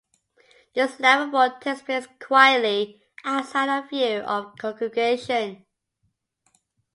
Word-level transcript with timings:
This 0.73 0.93
lavabo 0.95 1.61
takes 1.61 1.83
place 1.83 2.07
quietly, 2.19 3.03
outside 3.23 3.69
of 3.69 3.87
the 3.91 3.95
view 3.97 4.19
of 4.23 4.45
the 4.45 4.57
congregation. 4.59 5.63